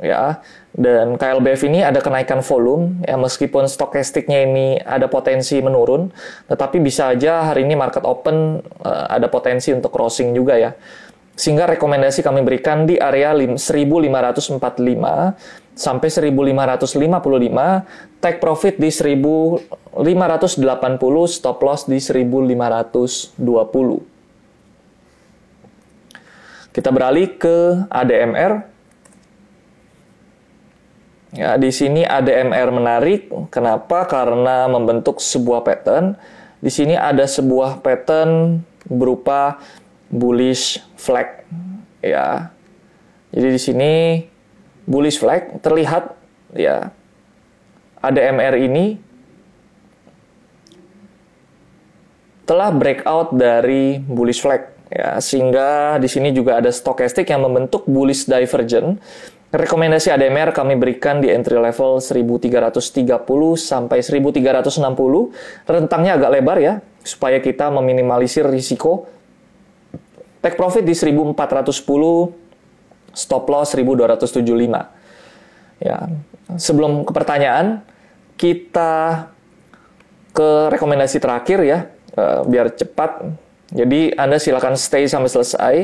ya. 0.00 0.40
Dan 0.72 1.20
KLBF 1.20 1.68
ini 1.68 1.84
ada 1.84 2.00
kenaikan 2.00 2.40
volume 2.40 3.04
ya 3.04 3.20
meskipun 3.20 3.68
stokastiknya 3.68 4.48
ini 4.48 4.80
ada 4.80 5.12
potensi 5.12 5.60
menurun 5.60 6.08
tetapi 6.48 6.80
bisa 6.80 7.12
aja 7.12 7.52
hari 7.52 7.68
ini 7.68 7.76
market 7.76 8.00
open 8.08 8.64
uh, 8.80 9.12
ada 9.12 9.28
potensi 9.28 9.68
untuk 9.76 9.92
crossing 9.92 10.32
juga 10.32 10.56
ya 10.56 10.72
sehingga 11.32 11.64
rekomendasi 11.64 12.20
kami 12.20 12.44
berikan 12.44 12.84
di 12.84 13.00
area 13.00 13.32
1545 13.32 14.60
sampai 15.72 16.12
1555, 16.12 18.20
take 18.20 18.36
profit 18.36 18.76
di 18.76 18.92
1580, 18.92 19.64
stop 21.28 21.58
loss 21.64 21.88
di 21.88 21.96
1520. 21.96 23.40
Kita 26.72 26.88
beralih 26.88 27.36
ke 27.36 27.84
ADMR. 27.88 28.64
Ya, 31.32 31.56
di 31.56 31.72
sini 31.72 32.04
ADMR 32.04 32.68
menarik. 32.72 33.32
Kenapa? 33.48 34.04
Karena 34.04 34.68
membentuk 34.68 35.20
sebuah 35.20 35.64
pattern. 35.64 36.16
Di 36.60 36.68
sini 36.68 36.96
ada 36.96 37.24
sebuah 37.24 37.80
pattern 37.80 38.60
berupa 38.88 39.60
bullish 40.12 40.78
flag 41.00 41.48
ya. 42.04 42.52
Jadi 43.32 43.48
di 43.48 43.60
sini 43.60 43.92
bullish 44.84 45.16
flag 45.16 45.64
terlihat 45.64 46.12
ya 46.52 46.92
ada 48.04 48.20
MR 48.20 48.60
ini 48.60 49.00
telah 52.44 52.68
breakout 52.74 53.32
dari 53.32 53.96
bullish 53.96 54.44
flag 54.44 54.68
ya 54.92 55.16
sehingga 55.24 55.96
di 55.96 56.10
sini 56.10 56.36
juga 56.36 56.60
ada 56.60 56.68
stochastic 56.68 57.32
yang 57.32 57.48
membentuk 57.48 57.88
bullish 57.88 58.28
divergent. 58.28 59.00
Rekomendasi 59.52 60.08
ADMR 60.08 60.56
kami 60.56 60.80
berikan 60.80 61.20
di 61.20 61.28
entry 61.28 61.60
level 61.60 62.00
1330 62.00 63.04
sampai 63.60 64.00
1360. 64.00 64.80
Rentangnya 65.68 66.16
agak 66.16 66.30
lebar 66.32 66.56
ya 66.56 66.74
supaya 67.04 67.36
kita 67.36 67.68
meminimalisir 67.68 68.48
risiko 68.48 69.12
Take 70.42 70.58
profit 70.58 70.82
di 70.82 70.90
1410, 70.90 72.34
stop 73.14 73.46
loss 73.46 73.78
1275. 73.78 74.90
Ya. 75.78 76.10
Sebelum 76.58 77.06
ke 77.06 77.12
pertanyaan, 77.14 77.86
kita 78.34 79.30
ke 80.34 80.50
rekomendasi 80.74 81.22
terakhir 81.22 81.62
ya, 81.62 81.78
uh, 82.18 82.42
biar 82.42 82.74
cepat. 82.74 83.22
Jadi 83.70 84.12
Anda 84.18 84.42
silakan 84.42 84.74
stay 84.74 85.06
sampai 85.06 85.30
selesai. 85.30 85.74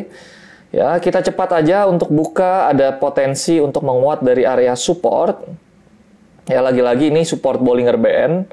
Ya, 0.69 1.01
kita 1.01 1.25
cepat 1.25 1.65
aja 1.65 1.89
untuk 1.89 2.13
buka 2.13 2.69
ada 2.69 2.93
potensi 2.93 3.57
untuk 3.57 3.87
menguat 3.87 4.21
dari 4.21 4.45
area 4.45 4.77
support. 4.77 5.41
Ya, 6.45 6.61
lagi-lagi 6.61 7.09
ini 7.09 7.25
support 7.25 7.63
Bollinger 7.63 7.97
Band. 7.97 8.53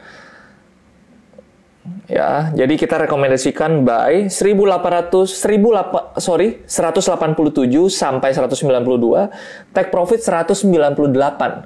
Ya, 2.06 2.54
jadi 2.54 2.78
kita 2.78 3.02
rekomendasikan 3.02 3.82
buy 3.82 4.30
1800 4.30 5.26
1800 5.26 6.22
sorry 6.22 6.62
187 6.70 7.66
sampai 7.90 8.30
192, 8.30 9.74
take 9.74 9.90
profit 9.90 10.22
198. 10.22 11.66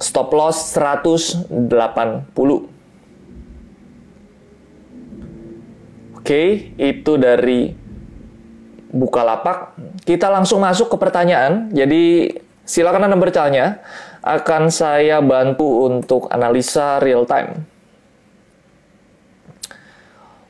Stop 0.00 0.32
loss 0.32 0.72
180. 0.72 1.52
Oke, 6.16 6.72
itu 6.80 7.12
dari 7.20 7.76
Bukalapak. 8.94 9.76
Kita 10.06 10.32
langsung 10.32 10.64
masuk 10.64 10.88
ke 10.88 10.96
pertanyaan. 10.96 11.68
Jadi 11.74 12.32
silakan 12.64 13.10
Anda 13.10 13.18
bertanya. 13.20 13.84
Akan 14.24 14.72
saya 14.72 15.20
bantu 15.20 15.84
untuk 15.84 16.32
analisa 16.32 16.96
real 17.04 17.28
time. 17.28 17.73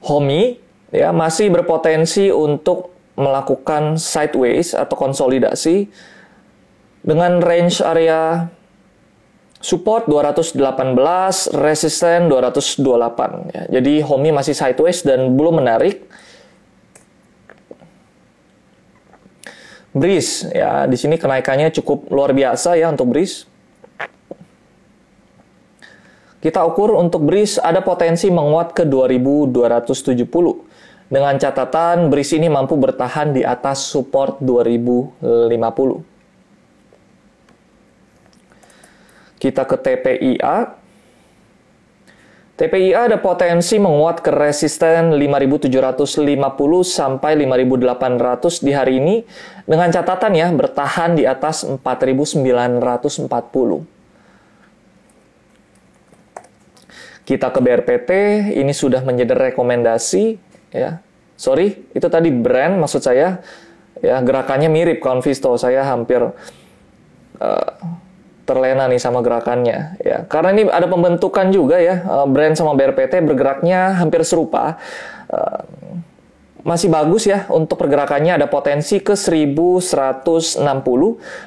Homi 0.05 0.61
ya 0.93 1.11
masih 1.11 1.49
berpotensi 1.49 2.29
untuk 2.29 2.93
melakukan 3.17 3.97
sideways 3.97 4.77
atau 4.77 4.95
konsolidasi 4.99 5.89
dengan 7.05 7.41
range 7.41 7.81
area 7.81 8.51
support 9.65 10.05
218, 10.05 10.61
resisten 11.57 12.29
228 12.29 13.49
ya. 13.49 13.63
Jadi 13.81 14.05
Homi 14.05 14.29
masih 14.29 14.53
sideways 14.53 15.01
dan 15.01 15.33
belum 15.33 15.65
menarik. 15.65 16.05
Breeze 19.95 20.51
ya, 20.51 20.91
di 20.91 20.99
sini 20.99 21.17
kenaikannya 21.17 21.71
cukup 21.71 22.11
luar 22.11 22.35
biasa 22.35 22.75
ya 22.75 22.91
untuk 22.91 23.15
Breeze. 23.15 23.47
Kita 26.45 26.61
ukur 26.61 27.01
untuk 27.01 27.25
BRIS 27.25 27.57
ada 27.57 27.81
potensi 27.81 28.29
menguat 28.29 28.77
ke 28.77 28.85
2270 28.85 30.29
dengan 31.09 31.41
catatan 31.41 32.13
BRIS 32.13 32.37
ini 32.37 32.53
mampu 32.53 32.77
bertahan 32.77 33.33
di 33.33 33.41
atas 33.41 33.89
support 33.89 34.45
2050. 34.45 35.25
Kita 39.41 39.65
ke 39.65 39.77
TPIA. 39.89 40.57
TPIA 42.61 43.09
ada 43.09 43.17
potensi 43.17 43.81
menguat 43.81 44.21
ke 44.21 44.29
resisten 44.29 45.17
5750 45.17 45.73
sampai 46.85 47.41
5800 47.41 48.61
di 48.61 48.73
hari 48.77 49.01
ini 49.01 49.25
dengan 49.65 49.89
catatan 49.89 50.37
ya 50.37 50.53
bertahan 50.53 51.17
di 51.17 51.25
atas 51.25 51.65
4940. 51.65 53.94
Kita 57.25 57.49
ke 57.49 57.61
BRPT, 57.61 58.11
ini 58.61 58.73
sudah 58.77 59.01
menjadi 59.01 59.53
rekomendasi 59.53 60.37
ya. 60.77 61.01
Sorry, 61.35 61.89
itu 61.97 62.07
tadi 62.07 62.31
brand 62.31 62.79
maksud 62.79 63.03
saya 63.03 63.43
ya 63.99 64.17
gerakannya 64.21 64.69
mirip 64.69 65.01
Convisto. 65.01 65.57
Saya 65.57 65.89
hampir 65.89 66.21
uh, 67.41 67.71
terlena 68.45 68.85
nih 68.87 69.01
sama 69.01 69.25
gerakannya 69.25 69.97
ya. 70.05 70.29
Karena 70.29 70.53
ini 70.53 70.63
ada 70.69 70.85
pembentukan 70.85 71.49
juga 71.49 71.81
ya, 71.81 72.05
uh, 72.05 72.29
brand 72.29 72.55
sama 72.55 72.77
BRPT 72.77 73.25
bergeraknya 73.25 73.99
hampir 73.99 74.21
serupa. 74.23 74.77
Uh, 75.33 75.65
masih 76.65 76.89
bagus 76.89 77.29
ya 77.29 77.45
untuk 77.53 77.77
pergerakannya 77.77 78.41
ada 78.41 78.49
potensi 78.49 78.97
ke 79.05 79.13
1160 79.13 80.65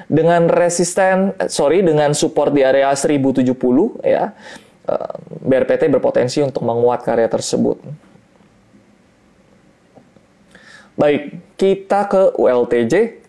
dengan 0.05 0.45
resisten 0.45 1.33
sorry 1.49 1.81
dengan 1.81 2.13
support 2.13 2.53
di 2.53 2.61
area 2.61 2.93
1070 2.93 3.49
ya 4.05 4.37
BRPT 5.43 5.91
berpotensi 5.91 6.39
untuk 6.39 6.63
menguat 6.63 7.03
karya 7.03 7.27
tersebut. 7.27 7.79
Baik, 10.97 11.37
kita 11.59 12.09
ke 12.09 12.33
ULTJ. 12.39 13.21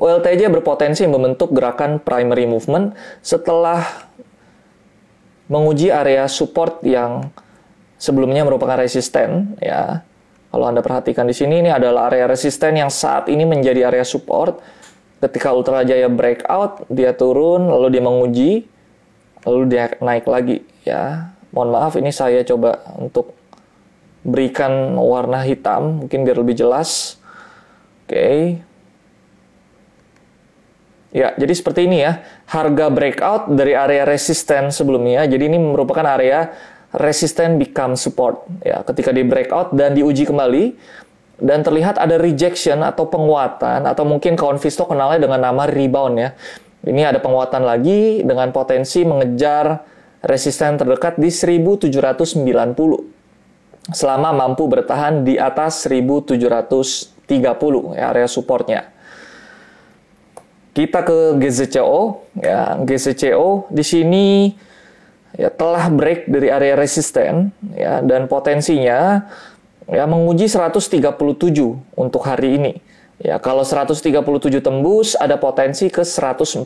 ULTJ 0.00 0.42
berpotensi 0.52 1.04
membentuk 1.08 1.52
gerakan 1.52 2.00
primary 2.00 2.44
movement 2.44 2.96
setelah 3.20 3.84
menguji 5.50 5.88
area 5.90 6.28
support 6.30 6.80
yang 6.86 7.28
sebelumnya 8.00 8.44
merupakan 8.44 8.80
resisten 8.80 9.56
ya. 9.60 10.04
Kalau 10.50 10.66
Anda 10.66 10.82
perhatikan 10.82 11.30
di 11.30 11.34
sini 11.36 11.62
ini 11.62 11.70
adalah 11.70 12.10
area 12.10 12.26
resisten 12.26 12.74
yang 12.74 12.90
saat 12.90 13.30
ini 13.30 13.46
menjadi 13.46 13.86
area 13.86 14.02
support 14.02 14.58
ketika 15.20 15.52
Ultra 15.52 15.84
Jaya 15.84 16.08
breakout 16.08 16.88
dia 16.88 17.12
turun 17.12 17.68
lalu 17.68 17.92
dia 17.92 18.02
menguji 18.02 18.50
lalu 19.44 19.60
dia 19.68 19.92
naik 20.00 20.24
lagi. 20.26 20.64
Ya 20.84 21.32
mohon 21.52 21.76
maaf 21.76 21.96
ini 22.00 22.10
saya 22.10 22.40
coba 22.44 22.80
untuk 22.96 23.36
berikan 24.24 24.96
warna 24.96 25.44
hitam 25.44 26.04
mungkin 26.04 26.24
biar 26.24 26.40
lebih 26.40 26.56
jelas. 26.56 27.20
Oke. 28.08 28.16
Okay. 28.16 28.38
ya 31.10 31.34
jadi 31.36 31.52
seperti 31.52 31.84
ini 31.84 32.00
ya. 32.00 32.24
Harga 32.48 32.88
breakout 32.88 33.52
dari 33.52 33.76
area 33.76 34.08
resisten 34.08 34.72
sebelumnya 34.72 35.28
jadi 35.28 35.46
ini 35.46 35.60
merupakan 35.60 36.16
area 36.16 36.48
resisten 36.96 37.60
become 37.60 37.94
support. 37.94 38.48
Ya 38.64 38.80
ketika 38.82 39.12
di 39.12 39.22
breakout 39.22 39.76
dan 39.76 39.92
diuji 39.92 40.24
kembali 40.24 40.74
dan 41.40 41.64
terlihat 41.64 41.96
ada 41.96 42.20
rejection 42.20 42.84
atau 42.84 43.08
penguatan 43.08 43.88
atau 43.88 44.04
mungkin 44.04 44.36
kawan 44.36 44.60
Visto 44.60 44.84
kenalnya 44.84 45.24
dengan 45.26 45.40
nama 45.50 45.66
rebound 45.66 46.14
ya. 46.20 46.30
Ini 46.80 47.12
ada 47.12 47.20
penguatan 47.20 47.60
lagi 47.64 48.24
dengan 48.24 48.52
potensi 48.56 49.04
mengejar 49.04 49.84
resisten 50.24 50.80
terdekat 50.80 51.20
di 51.20 51.28
1790 51.28 53.92
selama 53.92 54.32
mampu 54.36 54.68
bertahan 54.68 55.24
di 55.24 55.40
atas 55.40 55.88
1730 55.88 57.96
ya, 57.96 58.12
area 58.12 58.28
supportnya. 58.28 58.92
Kita 60.70 61.02
ke 61.02 61.34
GZCO 61.36 62.30
ya, 62.40 62.78
GZCO 62.80 63.66
di 63.68 63.84
sini 63.84 64.54
ya 65.34 65.50
telah 65.50 65.90
break 65.90 66.30
dari 66.30 66.50
area 66.50 66.76
resisten 66.78 67.50
ya 67.74 68.00
dan 68.02 68.28
potensinya 68.30 69.26
ya 69.90 70.06
menguji 70.06 70.46
137 70.46 71.10
untuk 71.98 72.22
hari 72.22 72.56
ini. 72.56 72.72
Ya, 73.20 73.36
kalau 73.36 73.66
137 73.66 74.16
tembus 74.64 75.12
ada 75.12 75.36
potensi 75.36 75.92
ke 75.92 76.06
146. 76.06 76.64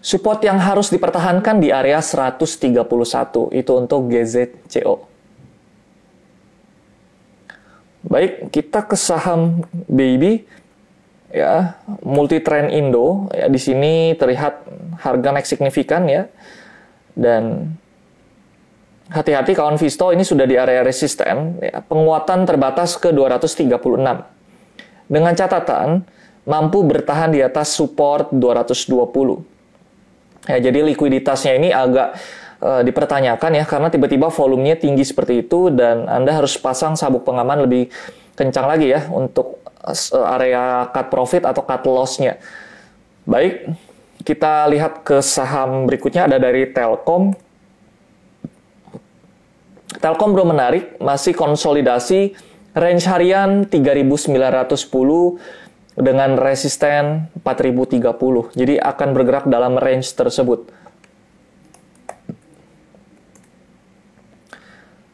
Support 0.00 0.40
yang 0.40 0.56
harus 0.56 0.88
dipertahankan 0.88 1.60
di 1.60 1.68
area 1.68 2.00
131 2.00 3.52
itu 3.52 3.72
untuk 3.76 4.08
GZCO. 4.08 5.04
Baik, 8.00 8.48
kita 8.48 8.88
ke 8.88 8.96
saham 8.96 9.68
baby 9.84 10.48
ya, 11.28 11.76
multi 12.00 12.40
trend 12.40 12.72
Indo 12.72 13.28
ya 13.28 13.52
di 13.52 13.60
sini 13.60 14.16
terlihat 14.16 14.64
harga 15.04 15.28
naik 15.36 15.44
signifikan 15.44 16.08
ya. 16.08 16.24
Dan 17.12 17.76
hati-hati 19.10 19.58
kawan 19.58 19.76
Visto 19.76 20.14
ini 20.14 20.22
sudah 20.22 20.46
di 20.46 20.54
area 20.54 20.86
resisten, 20.86 21.58
ya, 21.58 21.82
penguatan 21.82 22.46
terbatas 22.46 22.94
ke 22.96 23.10
236. 23.10 23.66
Dengan 25.10 25.32
catatan, 25.34 26.06
mampu 26.46 26.86
bertahan 26.86 27.34
di 27.34 27.42
atas 27.42 27.74
support 27.74 28.30
220. 28.30 30.46
Ya, 30.46 30.58
jadi 30.62 30.86
likuiditasnya 30.86 31.58
ini 31.58 31.74
agak 31.74 32.14
uh, 32.62 32.80
dipertanyakan 32.86 33.60
ya, 33.60 33.64
karena 33.66 33.90
tiba-tiba 33.90 34.30
volumenya 34.30 34.78
tinggi 34.78 35.02
seperti 35.02 35.44
itu 35.44 35.74
dan 35.74 36.06
Anda 36.06 36.38
harus 36.38 36.54
pasang 36.56 36.94
sabuk 36.94 37.26
pengaman 37.26 37.66
lebih 37.66 37.90
kencang 38.38 38.70
lagi 38.70 38.94
ya 38.94 39.10
untuk 39.10 39.58
uh, 39.82 40.34
area 40.38 40.86
cut 40.94 41.10
profit 41.10 41.42
atau 41.44 41.66
cut 41.66 41.82
loss-nya. 41.84 42.38
Baik, 43.26 43.74
kita 44.22 44.70
lihat 44.70 45.02
ke 45.02 45.18
saham 45.20 45.90
berikutnya 45.90 46.30
ada 46.30 46.38
dari 46.38 46.70
Telkom 46.70 47.49
Telkom 50.00 50.32
belum 50.32 50.56
menarik, 50.56 50.96
masih 50.96 51.36
konsolidasi 51.36 52.32
range 52.72 53.04
harian 53.04 53.68
3910 53.68 55.36
dengan 56.00 56.40
resisten 56.40 57.28
4030. 57.44 58.56
Jadi 58.56 58.74
akan 58.80 59.08
bergerak 59.12 59.44
dalam 59.44 59.76
range 59.76 60.08
tersebut. 60.16 60.72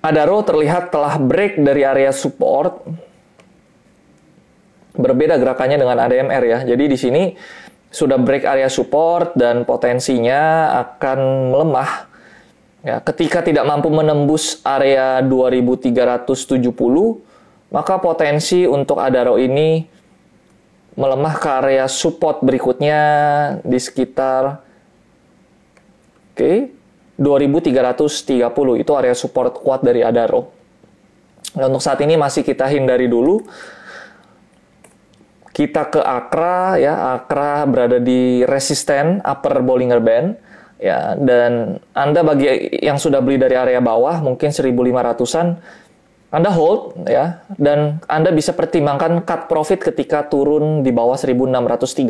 Adaro 0.07 0.39
terlihat 0.47 0.95
telah 0.95 1.19
break 1.19 1.59
dari 1.59 1.83
area 1.83 2.15
support. 2.15 2.87
Berbeda 4.95 5.35
gerakannya 5.35 5.83
dengan 5.83 5.99
ADMR 5.99 6.43
ya. 6.47 6.59
Jadi 6.63 6.85
di 6.87 6.95
sini 6.95 7.23
sudah 7.91 8.15
break 8.15 8.47
area 8.47 8.71
support 8.71 9.35
dan 9.35 9.67
potensinya 9.67 10.71
akan 10.79 11.51
melemah. 11.51 11.91
Ya, 12.87 13.03
ketika 13.03 13.43
tidak 13.43 13.67
mampu 13.67 13.91
menembus 13.91 14.63
area 14.63 15.19
2370, 15.19 16.71
maka 17.75 17.99
potensi 17.99 18.63
untuk 18.63 19.03
Adaro 19.03 19.43
ini 19.43 19.91
melemah 20.95 21.35
ke 21.35 21.51
area 21.51 21.91
support 21.91 22.47
berikutnya 22.47 23.03
di 23.67 23.75
sekitar 23.83 24.63
oke 26.31 26.39
okay, 26.39 26.71
2330 27.19 28.47
itu 28.79 28.93
area 28.95 29.19
support 29.19 29.59
kuat 29.59 29.83
dari 29.83 30.07
Adaro. 30.07 30.55
Nah, 31.59 31.67
untuk 31.67 31.83
saat 31.83 31.99
ini 32.07 32.15
masih 32.15 32.47
kita 32.47 32.71
hindari 32.71 33.11
dulu. 33.11 33.43
Kita 35.51 35.91
ke 35.91 35.99
Akra 35.99 36.79
ya, 36.79 37.19
Akra 37.19 37.67
berada 37.67 37.99
di 37.99 38.47
resisten 38.47 39.19
upper 39.27 39.59
Bollinger 39.59 39.99
Band 39.99 40.46
ya 40.81 41.17
dan 41.17 41.81
Anda 41.97 42.21
bagi 42.21 42.79
yang 42.85 43.01
sudah 43.01 43.25
beli 43.25 43.41
dari 43.41 43.57
area 43.57 43.81
bawah 43.81 44.21
mungkin 44.21 44.53
1500-an 44.53 45.57
anda 46.27 46.51
hold 46.51 47.07
ya 47.07 47.47
dan 47.55 48.03
Anda 48.11 48.35
bisa 48.35 48.51
pertimbangkan 48.51 49.23
cut 49.23 49.47
profit 49.47 49.79
ketika 49.79 50.27
turun 50.27 50.83
di 50.83 50.91
bawah 50.91 51.15
1630. 51.15 52.03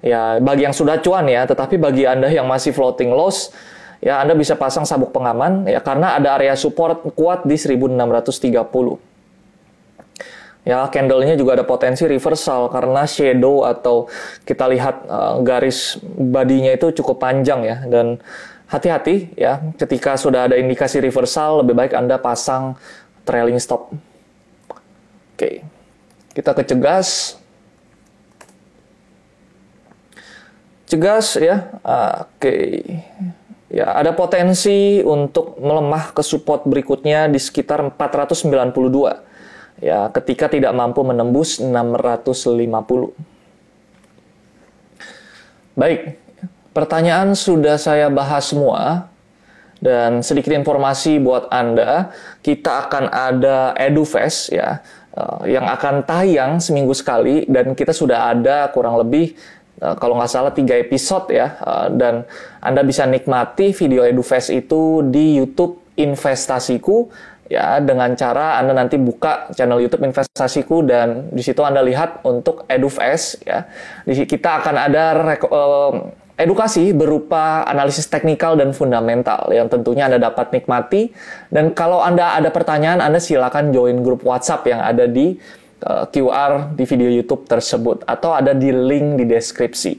Ya, 0.00 0.38
bagi 0.40 0.62
yang 0.64 0.72
sudah 0.72 1.02
cuan 1.02 1.26
ya, 1.28 1.44
tetapi 1.44 1.76
bagi 1.76 2.08
Anda 2.08 2.32
yang 2.32 2.48
masih 2.48 2.72
floating 2.72 3.12
loss 3.12 3.52
ya 3.98 4.22
Anda 4.22 4.34
bisa 4.38 4.54
pasang 4.54 4.86
sabuk 4.86 5.10
pengaman 5.10 5.66
ya 5.66 5.82
karena 5.82 6.14
ada 6.14 6.38
area 6.38 6.54
support 6.54 7.02
kuat 7.14 7.44
di 7.44 7.58
1630. 7.58 9.07
Ya, 10.68 10.84
candlenya 10.92 11.32
juga 11.32 11.56
ada 11.56 11.64
potensi 11.64 12.04
reversal 12.04 12.68
karena 12.68 13.08
shadow 13.08 13.64
atau 13.64 14.04
kita 14.44 14.68
lihat 14.68 15.00
uh, 15.08 15.40
garis 15.40 15.96
badinya 16.04 16.76
itu 16.76 16.92
cukup 17.00 17.24
panjang 17.24 17.64
ya 17.64 17.88
dan 17.88 18.20
hati-hati 18.68 19.32
ya 19.32 19.64
ketika 19.80 20.20
sudah 20.20 20.44
ada 20.44 20.60
indikasi 20.60 21.00
reversal 21.00 21.64
lebih 21.64 21.72
baik 21.72 21.96
Anda 21.96 22.20
pasang 22.20 22.76
trailing 23.24 23.56
stop. 23.56 23.96
Oke, 25.32 25.64
kita 26.36 26.52
ke 26.52 26.62
cegas. 26.68 27.40
Cegas 30.84 31.36
ya, 31.40 31.80
oke. 32.20 32.56
Ya, 33.72 33.92
ada 33.92 34.12
potensi 34.16 35.00
untuk 35.00 35.56
melemah 35.60 36.12
ke 36.12 36.24
support 36.24 36.64
berikutnya 36.64 37.28
di 37.28 37.40
sekitar 37.40 37.84
492. 37.96 39.28
Ya, 39.78 40.10
ketika 40.10 40.50
tidak 40.50 40.74
mampu 40.74 41.06
menembus 41.06 41.62
650. 41.62 43.14
Baik, 45.78 46.18
pertanyaan 46.74 47.38
sudah 47.38 47.78
saya 47.78 48.10
bahas 48.10 48.50
semua. 48.50 49.06
Dan 49.78 50.26
sedikit 50.26 50.50
informasi 50.50 51.22
buat 51.22 51.46
Anda, 51.54 52.10
kita 52.42 52.90
akan 52.90 53.14
ada 53.14 53.78
EduFest 53.78 54.50
ya, 54.50 54.82
uh, 55.14 55.46
yang 55.46 55.70
akan 55.70 56.02
tayang 56.02 56.58
seminggu 56.58 56.90
sekali 56.98 57.46
dan 57.46 57.78
kita 57.78 57.94
sudah 57.94 58.34
ada 58.34 58.74
kurang 58.74 58.98
lebih 58.98 59.38
uh, 59.78 59.94
kalau 59.94 60.18
nggak 60.18 60.34
salah 60.34 60.50
tiga 60.50 60.74
episode 60.74 61.30
ya, 61.30 61.54
uh, 61.62 61.86
dan 61.94 62.26
Anda 62.58 62.82
bisa 62.82 63.06
nikmati 63.06 63.70
video 63.70 64.02
EduFest 64.02 64.50
itu 64.50 65.06
di 65.06 65.38
YouTube 65.38 65.78
Investasiku 65.94 67.10
ya 67.48 67.80
dengan 67.80 68.12
cara 68.14 68.60
Anda 68.60 68.76
nanti 68.76 69.00
buka 69.00 69.50
channel 69.56 69.80
YouTube 69.80 70.04
investasiku 70.04 70.84
dan 70.84 71.32
di 71.32 71.40
situ 71.40 71.64
Anda 71.64 71.80
lihat 71.80 72.22
untuk 72.22 72.68
EduFest 72.68 73.42
ya. 73.48 73.64
Di 74.04 74.14
kita 74.28 74.62
akan 74.62 74.74
ada 74.76 75.04
uh, 75.48 75.92
edukasi 76.38 76.94
berupa 76.94 77.66
analisis 77.66 78.06
teknikal 78.06 78.54
dan 78.54 78.70
fundamental 78.70 79.50
yang 79.50 79.66
tentunya 79.66 80.06
Anda 80.06 80.22
dapat 80.22 80.54
nikmati. 80.54 81.10
Dan 81.50 81.74
kalau 81.74 81.98
Anda 82.04 82.38
ada 82.38 82.52
pertanyaan, 82.54 83.02
Anda 83.02 83.18
silakan 83.18 83.74
join 83.74 84.04
grup 84.04 84.22
WhatsApp 84.22 84.68
yang 84.68 84.80
ada 84.84 85.10
di 85.10 85.34
uh, 85.82 86.06
QR 86.06 86.76
di 86.78 86.84
video 86.86 87.10
YouTube 87.10 87.48
tersebut 87.50 88.06
atau 88.06 88.36
ada 88.36 88.54
di 88.54 88.70
link 88.70 89.18
di 89.18 89.24
deskripsi. 89.26 89.92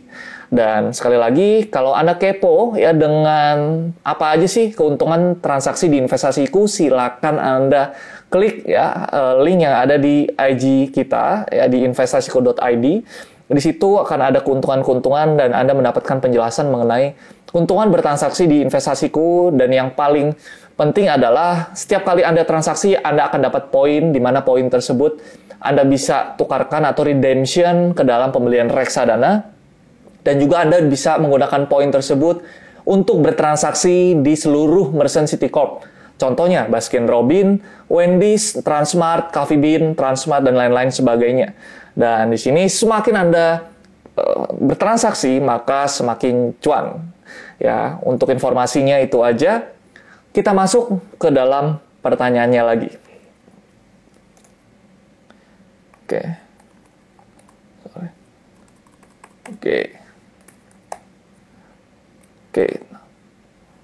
Dan 0.49 0.97
sekali 0.97 1.13
lagi, 1.13 1.49
kalau 1.69 1.93
Anda 1.93 2.17
kepo 2.17 2.73
ya 2.73 2.89
dengan 2.89 3.89
apa 4.01 4.33
aja 4.33 4.49
sih 4.49 4.73
keuntungan 4.73 5.37
transaksi 5.37 5.85
di 5.85 6.01
investasiku, 6.01 6.65
silakan 6.65 7.37
Anda 7.37 7.93
klik 8.33 8.65
ya 8.65 9.09
uh, 9.13 9.35
link 9.45 9.61
yang 9.61 9.77
ada 9.77 10.01
di 10.01 10.25
IG 10.25 10.89
kita 10.89 11.49
ya 11.49 11.65
di 11.69 11.85
investasiku.id 11.85 12.85
di 13.49 13.61
situ 13.65 13.97
akan 13.97 14.29
ada 14.29 14.45
keuntungan-keuntungan 14.45 15.41
dan 15.41 15.57
Anda 15.57 15.73
mendapatkan 15.73 16.21
penjelasan 16.21 16.69
mengenai 16.69 17.17
keuntungan 17.49 17.89
bertransaksi 17.89 18.45
di 18.45 18.61
investasiku. 18.61 19.49
Dan 19.49 19.73
yang 19.73 19.97
paling 19.97 20.37
penting 20.77 21.09
adalah 21.09 21.73
setiap 21.73 22.05
kali 22.05 22.21
Anda 22.21 22.45
transaksi 22.45 22.93
Anda 22.93 23.25
akan 23.25 23.49
dapat 23.49 23.73
poin 23.73 24.13
di 24.13 24.21
mana 24.21 24.45
poin 24.45 24.69
tersebut 24.69 25.17
Anda 25.57 25.81
bisa 25.81 26.37
tukarkan 26.37 26.85
atau 26.85 27.09
redemption 27.09 27.97
ke 27.97 28.05
dalam 28.05 28.29
pembelian 28.29 28.69
reksadana 28.69 29.58
dan 30.29 30.37
juga 30.37 30.61
Anda 30.61 30.77
bisa 30.85 31.17
menggunakan 31.17 31.65
poin 31.65 31.89
tersebut 31.89 32.45
untuk 32.85 33.25
bertransaksi 33.25 34.21
di 34.21 34.37
seluruh 34.37 34.93
Merchant 34.93 35.25
City 35.25 35.49
Corp. 35.49 35.81
Contohnya 36.21 36.69
Baskin 36.69 37.09
Robin, 37.09 37.57
Wendy's, 37.89 38.61
Transmart, 38.61 39.33
Coffee 39.33 39.57
Bean, 39.57 39.97
Transmart 39.97 40.45
dan 40.45 40.53
lain-lain 40.53 40.93
sebagainya. 40.93 41.57
Dan 41.97 42.29
di 42.29 42.37
sini 42.37 42.69
semakin 42.69 43.15
Anda 43.17 43.65
uh, 44.13 44.53
bertransaksi, 44.53 45.41
maka 45.41 45.89
semakin 45.89 46.53
cuan. 46.61 47.09
Ya, 47.57 47.97
untuk 48.05 48.29
informasinya 48.29 49.01
itu 49.01 49.25
aja. 49.25 49.65
Kita 50.29 50.53
masuk 50.53 51.01
ke 51.17 51.33
dalam 51.33 51.81
pertanyaannya 52.05 52.61
lagi. 52.61 52.91
Oke. 56.05 56.21
Oke. 59.49 59.98
Oke. 62.49 62.81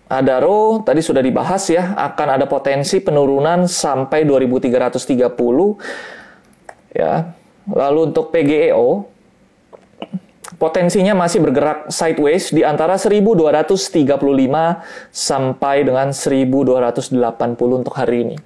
Adaro 0.06 0.86
tadi 0.86 1.02
sudah 1.02 1.22
dibahas 1.22 1.70
ya, 1.70 1.94
akan 1.98 2.30
ada 2.38 2.46
potensi 2.46 3.02
penurunan 3.02 3.66
sampai 3.66 4.26
2330 4.26 6.94
ya. 6.94 7.34
Lalu 7.66 8.14
untuk 8.14 8.30
PGEO, 8.30 9.10
potensinya 10.62 11.18
masih 11.18 11.42
bergerak 11.42 11.90
sideways 11.90 12.54
di 12.54 12.62
antara 12.62 13.02
1235 13.02 14.14
sampai 15.10 15.82
dengan 15.82 16.14
1280 16.14 17.82
untuk 17.82 17.98
hari 17.98 18.30
ini. 18.30 18.38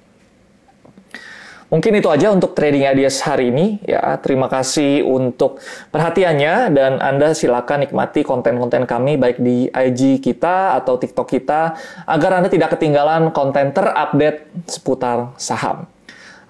Mungkin 1.70 2.02
itu 2.02 2.10
aja 2.10 2.34
untuk 2.34 2.58
trading 2.58 2.82
ideas 2.82 3.22
hari 3.22 3.54
ini 3.54 3.78
ya. 3.86 4.18
Terima 4.18 4.50
kasih 4.50 5.06
untuk 5.06 5.62
perhatiannya 5.94 6.74
dan 6.74 6.98
Anda 6.98 7.30
silakan 7.30 7.86
nikmati 7.86 8.26
konten-konten 8.26 8.90
kami 8.90 9.14
baik 9.14 9.38
di 9.38 9.70
IG 9.70 10.18
kita 10.18 10.74
atau 10.82 10.98
TikTok 10.98 11.30
kita 11.30 11.78
agar 12.10 12.42
Anda 12.42 12.50
tidak 12.50 12.74
ketinggalan 12.74 13.30
konten 13.30 13.70
terupdate 13.70 14.50
seputar 14.66 15.38
saham. 15.38 15.86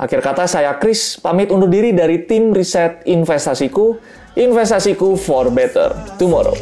Akhir 0.01 0.25
kata 0.25 0.49
saya 0.49 0.73
Chris 0.81 1.21
pamit 1.21 1.53
undur 1.53 1.69
diri 1.69 1.93
dari 1.93 2.25
tim 2.25 2.57
riset 2.57 3.05
investasiku, 3.05 4.01
investasiku 4.33 5.21
for 5.21 5.53
better 5.53 5.93
tomorrow. 6.17 6.57